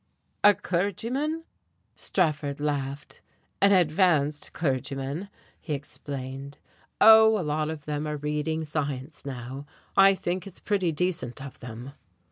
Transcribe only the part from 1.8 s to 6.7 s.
Strafford laughed. "An 'advanced' clergyman," he explained.